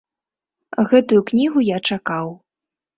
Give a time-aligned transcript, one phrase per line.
[0.93, 2.27] Гэтую кнігу я чакаў.